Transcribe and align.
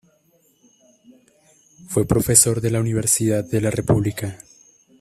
Fue 1.89 2.07
profesor 2.07 2.65
en 2.65 2.73
la 2.73 2.79
Universidad 2.79 3.43
de 3.43 3.61
la 3.61 3.69
República. 3.69 4.39